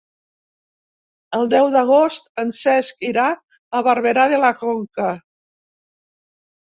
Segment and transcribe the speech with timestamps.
[1.39, 3.25] El deu d'agost en Cesc irà
[3.81, 5.07] a Barberà de la Conca.